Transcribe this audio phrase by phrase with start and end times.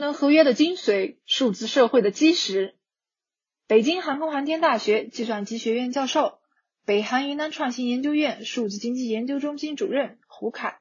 [0.00, 2.74] 能合约的精髓，数字社会的基石。
[3.68, 6.40] 北京航空航天大学计算机学院教授、
[6.84, 10.80] 北韩云南创新研究院数字经济研究中心主任胡凯。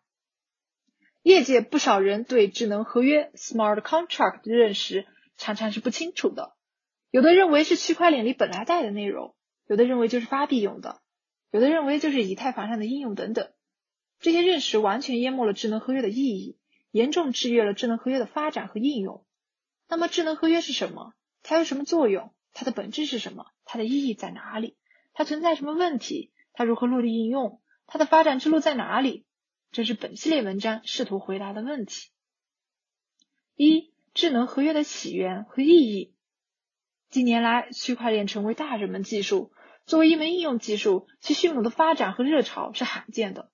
[1.21, 5.05] 业界不少人对智能合约 （smart contract） 的认识
[5.37, 6.55] 常常是不清楚的，
[7.11, 9.35] 有的认为是区块链里本来带的内容，
[9.67, 11.01] 有的认为就是发币用的，
[11.51, 13.51] 有的认为就是以太坊上的应用等等。
[14.19, 16.57] 这些认识完全淹没了智能合约的意义，
[16.91, 19.25] 严重制约了智能合约的发展和应用。
[19.87, 21.13] 那么，智能合约是什么？
[21.43, 22.33] 它有什么作用？
[22.53, 23.45] 它的本质是什么？
[23.65, 24.77] 它的意义在哪里？
[25.13, 26.31] 它存在什么问题？
[26.53, 27.61] 它如何落地应用？
[27.87, 29.25] 它的发展之路在哪里？
[29.71, 32.09] 这是本系列文章试图回答的问题。
[33.55, 36.15] 一、智能合约的起源和意义。
[37.09, 39.51] 近年来，区块链成为大热门技术，
[39.85, 43.51] 作为一门应用技术，其迅猛的发展和热潮是罕见的。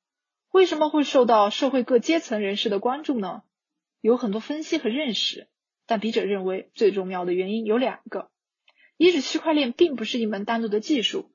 [0.56, 3.42] 为什么会受到社会各阶层人士的关注呢？
[4.00, 5.50] 有很多分析和认识，
[5.86, 8.32] 但笔者认为最重要的原因有两个：
[8.96, 11.30] 一是区块链并不是一门单独的技术，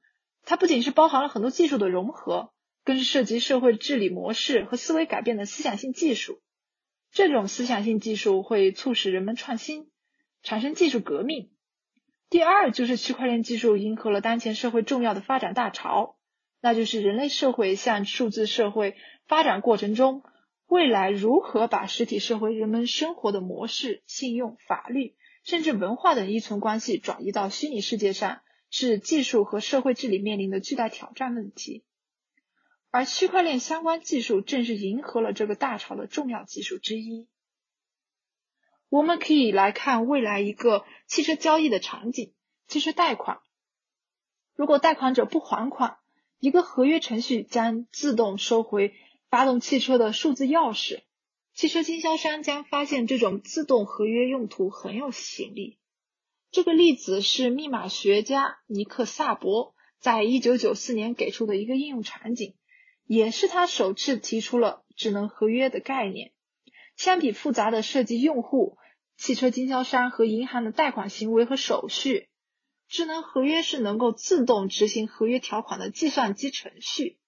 [0.46, 2.50] 它不仅是包含了很多技术的融合。
[2.82, 6.41] 更是涉及社会治理模式和思维改变的思想性技术。
[7.12, 9.91] 这种思想性技术会促使人们创新，
[10.42, 11.50] 产生技术革命。
[12.30, 16.16] 第二，就是区块链技术迎合了当前社会重要的发展大潮，
[16.61, 20.22] 那就是人类社会向数字社会发展过程中，
[20.66, 31.84] 未来如何把实体社会人们生活的模式、信用、法律，甚至文化等依存关系转移到虚拟世界上，是技术和社会治理面临的巨大挑战问题。
[32.91, 37.28] 而区块链相关技术正是迎合了这个大潮的重要技术之一。
[38.88, 42.34] 我们可以来看未来一个汽车交易的场景：
[42.66, 43.38] 汽车贷款。
[44.56, 45.98] 如果贷款者不还款，
[46.41, 48.94] 一个合约程序将自动收回
[49.28, 51.02] 发动汽车的数字钥匙。
[51.55, 55.78] 汽车经销商将发现这种自动合约用途很有吸引力。
[56.50, 62.54] 这个例子是密码学家尼克萨博在一九九四年给出的一个应用场景。
[63.10, 66.31] 也是他首次提出了智能合约的概念。
[66.94, 68.78] 相比复杂的涉及用户、
[69.16, 72.29] 汽车经销商和银行的贷款行为和手续，
[72.90, 77.18] 智能合约是能够自动执行合约条款的计算机程序。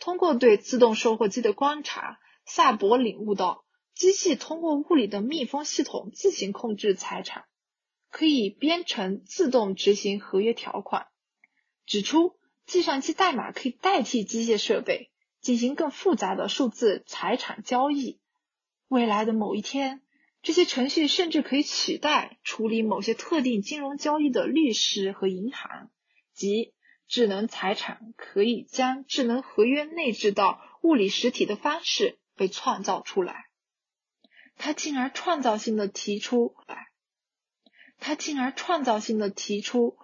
[0.00, 7.44] 通过对自动售货机的观察，萨博领悟到，机器通过物理的密封系统自行控制财产，
[8.10, 11.06] 可以编程自动执行合约条款。
[11.86, 12.34] 指出，
[12.66, 15.10] 计算机代码可以代替机械设备。
[15.40, 18.18] 进行更复杂的数字财产交易。
[18.88, 20.00] 未来的某一天，
[20.44, 25.90] 这些程序甚至可以取代处理某些特定金融交易的律师和银行。
[26.34, 26.74] 即
[27.08, 33.46] 智能财产可以将智能合约内置到物理实体的方式被创造出来。
[34.56, 36.54] 他进而创造性的提出，
[37.98, 39.96] 他进而创造性的提出，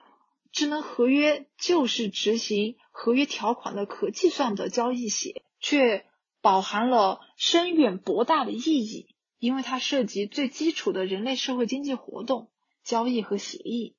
[0.53, 2.77] 智能合约就是执行。
[2.93, 6.07] 合约条款的可计算的交易写，却
[6.41, 12.51] 饱含了深远博大的意义，因为它涉及最基础的人类社会经济活动、
[12.85, 13.97] 交易和协议，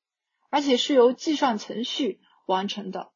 [0.49, 3.11] 而且是由计算程序完成的。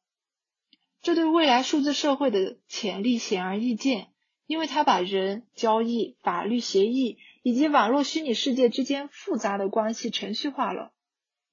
[1.00, 4.08] 这对未来数字社会的潜力显而易见，
[4.46, 10.92] 因为它把人、交易、法律协议以及网络虚拟世界之间复杂的关系程序化了。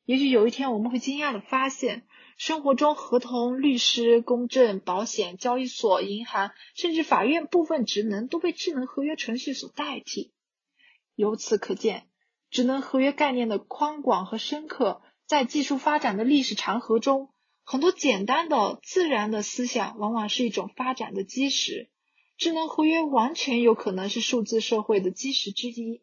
[0.06, 2.08] 也许有一天，我们会惊讶的发现。
[2.36, 10.34] 生活中，合同、律师、公证、保险、交易所、银行，甚至法院部分职能都被智能合约程序所代替。
[11.16, 12.08] 由此可见，
[12.50, 17.30] 智能合约概念的宽广和深刻，在技术发展的历史长河中，
[17.64, 21.90] 很多简单的、自然的思想，往往是一种发展的基石。
[22.36, 26.02] 智能合约完全有可能是数字社会的基石之一，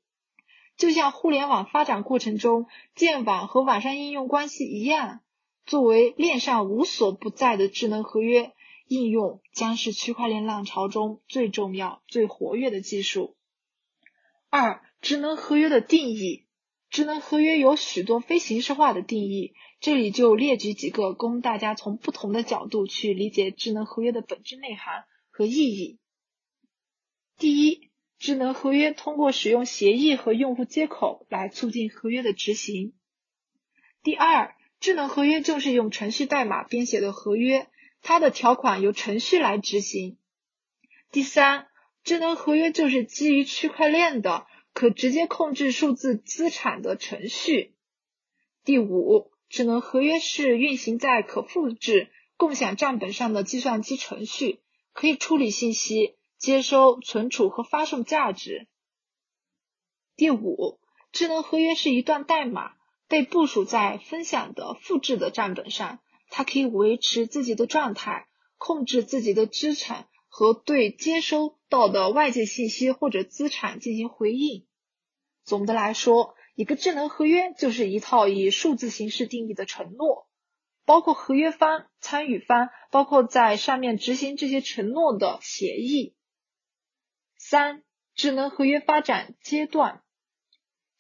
[0.77, 5.21] 就像互联网发展过程中建网和网上应用关系一样。
[5.67, 8.53] 作为链上无所不在的智能合约
[8.87, 13.37] 应用，将是区块链浪潮中最重要、最活跃的技术。
[14.49, 16.47] 二、智能合约的定义。
[16.91, 25.99] 智能合约有许多非形式化的定义，这里就列举几个，供大家从不同的角度去理解智能合约的本质内涵和意义。
[27.39, 32.95] 第一，智能合约通过使用协议和用户接口来促进合约的执行。
[34.03, 34.55] 第二。
[34.81, 37.69] 智能合约就是用程序代码编写的合约，
[38.01, 40.17] 它的条款由程序来执行。
[41.13, 41.67] 第三，
[42.03, 44.47] 智能合约就是基于区块链的
[44.81, 47.75] 可直接控制数字资产的程序。
[48.65, 54.61] 第五，智能合约是运行在可复制共享账本上的计算机程序，
[54.95, 58.69] 可以处理信息、接收、存储和发送价值。
[60.17, 60.81] 第五。
[61.13, 62.73] 智能合约是一段代码，
[63.07, 65.99] 被部署在分享的复制的账本上，
[66.31, 74.65] 它可以维持自己的状态，控制自己的资产和对接收到的外界信息或者资产进行回应。
[75.51, 80.29] 总的来说，一个智能合约就是一套以数字形式定义的承诺，
[80.85, 86.15] 包括合约方、参与方，包括在上面执行这些承诺的协议。
[87.37, 87.83] 三、
[88.15, 90.03] 智能合约发展阶段。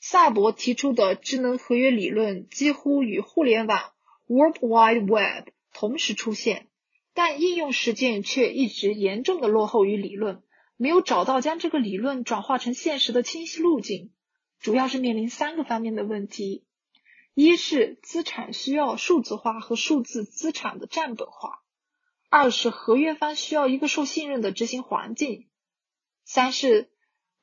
[0.00, 3.92] 萨博提出的智能合约理论几乎与互联网
[4.26, 6.66] （World Wide Web） 同时出现，
[7.14, 10.42] 但应用实践却一直严重的落后于理论，
[10.76, 14.10] 没有找到将这个理论转化成现实的清晰路径。
[14.60, 16.64] 主要是面临三个方面的问题：
[17.34, 21.62] 一是资产需要数字化和数字资产的账本化；
[22.28, 25.48] 二是合约方需要一个受信任的执行环境；
[26.24, 26.90] 三是。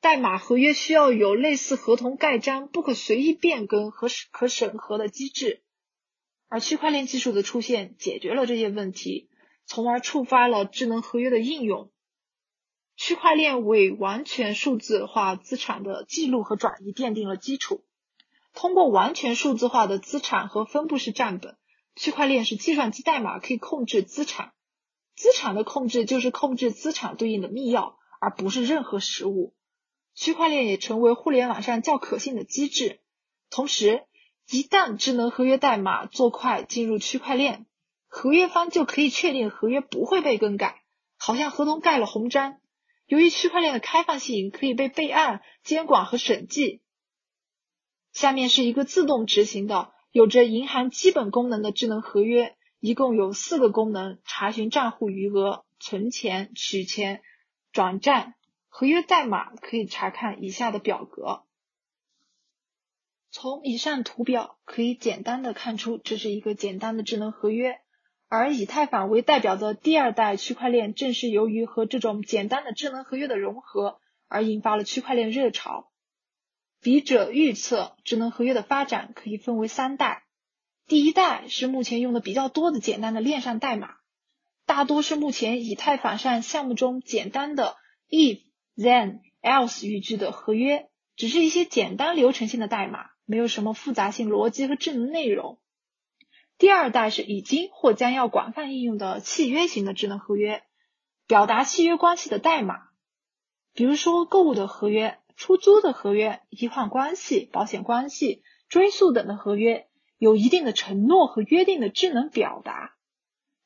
[0.00, 5.64] 代码合约需要有类似合同盖章、不可随意变更和可审核的机制，
[6.46, 9.28] 而区块链技术的出现解决了这些问题，
[9.66, 11.90] 从而触发了智能合约的应用。
[13.00, 17.84] 区块链为完全数字化资产的记录和转移奠定了基础。
[18.54, 21.56] 通过完全数字化的资产和分布式账本，
[21.94, 24.52] 区块链是计算机代码可以控制资产，
[25.14, 29.54] 资产的控制就是控制资产对应的密钥，而不是任何实物。
[30.16, 32.98] 区块链也成为互联网上较可信的机制。
[33.48, 34.02] 同时，
[34.50, 37.64] 一旦智能合约代码做快进入区块链，
[38.08, 40.82] 合约方就可以确定合约不会被更改，
[41.16, 42.58] 好像合同盖了红章。
[43.08, 46.82] 由于区块链的开放性，可以被备案、监管和审计。
[48.12, 57.22] 下面是一个自动执行的、有着银行基本功能的智能合约，一共有四个功能：查询账户余额、存钱、取钱、
[57.72, 58.34] 转账。
[58.68, 61.44] 合约代码可以查看以下的表格。
[63.30, 67.80] 从以上图表可以简单的看出，这是一个简单的智能合约。
[68.28, 75.90] 而以太坊为代表的第二代区块链，正是由于和这种简单的智能合约的融合，而引发了区块链热潮。
[76.80, 80.24] 笔者预测，智能合约的发展可以分为三代。
[80.86, 83.96] 第一代是目前用的比较多的简单的链上代码，
[84.66, 87.76] 大多是目前以太坊上项目中简单的
[88.10, 88.40] if。
[88.76, 95.58] then else 语句的合约只是一些简单流程性的代码，没有什么复杂性逻辑和智能内容。
[96.58, 100.62] 第二代是已经或将要广泛应用的契约型的智能合约，
[101.26, 102.88] 表达契约关系的代码，
[103.72, 109.88] 比如说购物的合约、出租的合约、移换关系、保险关系、追溯等的合约，
[110.18, 112.96] 有一定的承诺和约定的智能表达。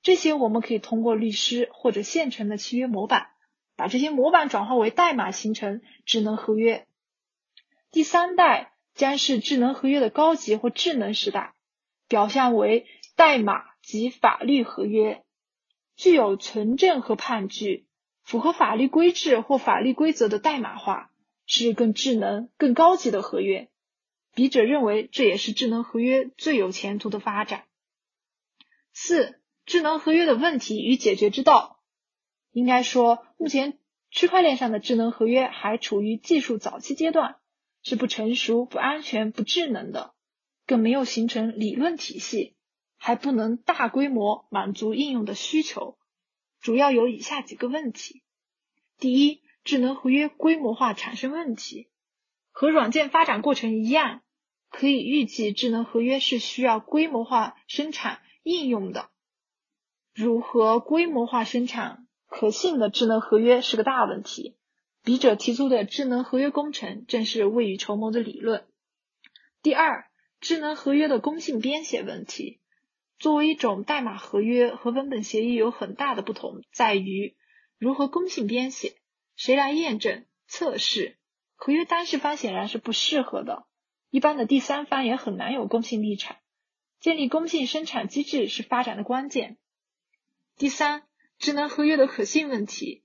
[0.03, 3.29] 这些我们可以通过律师或者现成的契约模板。
[3.75, 6.87] 把这些模板转化为代码，形成智能合约。
[7.91, 11.55] 第三代将是智能合约的高级或智能时代，
[12.13, 12.85] 表现为
[13.17, 15.25] 代码及法律合约，
[15.97, 17.87] 具有存证和判据，
[18.23, 21.11] 符合法律规制或法律规则的代码化，
[21.47, 23.71] 是更智能、更高级的合约。
[24.35, 27.65] 笔者认为，这也是智能合约最有前途的发展。
[28.93, 31.81] 四、智能合约的问题与解决之道。
[32.51, 33.79] 应该说，目前
[34.11, 37.37] 区块链上的智能合约还处于技术早期阶段，
[37.83, 40.13] 是不成熟、不安全、不智能的，
[40.67, 42.55] 更没有形成理论体系，
[42.97, 45.99] 还不能大规模满足应用的需求。
[46.61, 48.23] 主要有以下几个问题：
[48.99, 51.89] 第一，智能合约规模化产生问题，
[52.51, 54.23] 和软件发展过程一样，
[54.71, 59.11] 可以预计智能合约是需要规模化生产应用的。
[60.15, 62.07] 如何规模化生产？
[62.27, 64.57] 可信的智能合约是个大问题。
[65.05, 68.65] 笔者提出的智能合约工程正是未雨绸缪的理论。
[69.63, 70.07] 第二，
[70.43, 72.61] 智能合约的公信编写问题。
[73.19, 77.37] 作为一种代码合约和文本协议有很大的不同，在于
[77.79, 78.97] 如何公信编写，
[79.37, 81.17] 谁来验证、测试。
[81.55, 83.67] 合约当事方显然是不适合的，
[84.11, 86.37] 一般的第三方也很难有公信立场。
[87.01, 89.57] 建立公信生产机制是发展的关键。
[90.59, 91.05] 第三。
[91.39, 93.03] 智能合约的可信问题，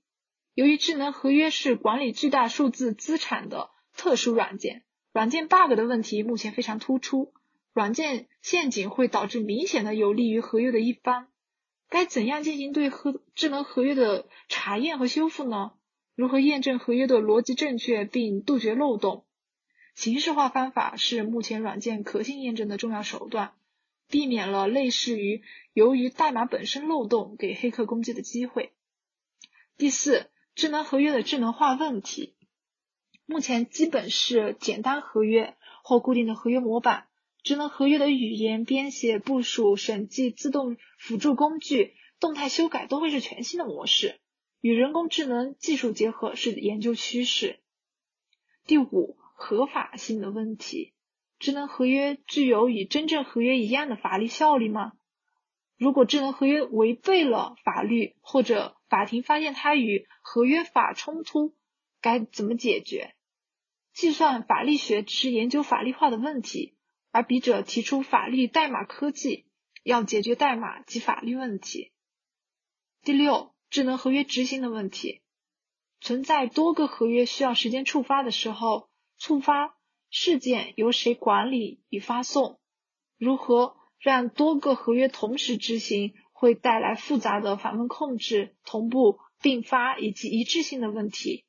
[0.54, 7.32] 由于智能合约是管理巨大数字资产的特殊软件，软件 bug 的问题目前非常突出，
[7.72, 11.28] 软件陷阱会导致明显的有利于合约的一方。
[11.88, 15.72] 该怎样进行对合智能合约的查验和修复呢？
[16.14, 19.24] 如何验证合约的逻辑正确并杜绝漏洞？
[19.94, 23.52] 形式化方法是目前软件可信验证的重要手段。
[24.10, 25.42] 避免了类似于
[25.74, 28.72] 由于代码本身漏洞给黑客攻击的机会。
[29.76, 32.34] 第四，智能合约的智能化问题，
[33.30, 35.54] 目前基本是简单合约
[35.84, 37.08] 或固定的合约模板。
[37.42, 44.18] 智能合约的语言编写、部署、审计、自动辅助工具、动态修改都会是全新的模式。
[44.62, 47.60] 与人工智能技术结合是研究趋势。
[48.64, 50.94] 第五，合法性的问题。
[51.38, 54.92] 智能合约具有与真正合约一样的法律效力吗？
[55.76, 61.54] 如果智能合约违背了法律，或者法庭发现它与合约法冲突，
[62.00, 63.14] 该怎么解决？
[63.98, 66.76] 计算法律学只是研究法律化的问题，
[67.10, 69.46] 而笔者提出法律代码科技，
[69.82, 71.90] 要解决代码及法律问题。
[73.02, 75.22] 第六，智能合约执行的问题。
[76.00, 78.88] 存在多个合约需要时间触发的时候，
[79.18, 79.74] 触发
[80.10, 82.60] 事件由谁管理与发送？
[83.18, 83.74] 如何？
[83.98, 91.46] 让多个合约同时执行会带来复杂的访问控制、同步并发以及一致性的问题。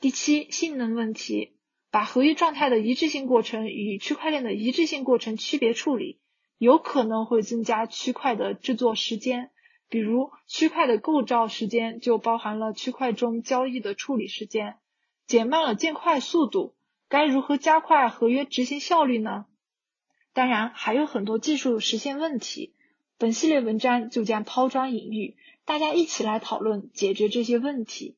[0.00, 1.52] 第七，性能问题，
[1.90, 6.18] 把合约状态的一致性过程与区块链的一致性过程区别处理，
[6.56, 9.50] 有可能会增加区块的制作时间。
[9.90, 14.76] 比如，区块的构造时间就包含了区块中交易的处理时间，
[15.26, 16.74] 减慢了建块速度。
[17.10, 19.44] 该如何加快合约执行效率呢？
[20.32, 22.72] 当然还有很多技术实现问题，
[23.18, 28.16] 本系列文章就将抛砖引玉，大家一起来讨论解决这些问题。